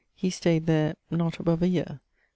[0.15, 0.95] He stayed there...
[1.11, 1.99] (not above a yeare).